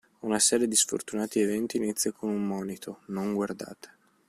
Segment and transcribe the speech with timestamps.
[0.21, 3.89] Una serie di sfortunati eventi inizia con un monito: non guardate!